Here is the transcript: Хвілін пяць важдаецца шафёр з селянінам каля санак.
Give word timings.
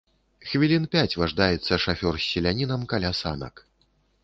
Хвілін 0.51 0.87
пяць 0.95 1.17
важдаецца 1.23 1.79
шафёр 1.85 2.15
з 2.21 2.25
селянінам 2.31 2.89
каля 2.95 3.15
санак. 3.23 3.65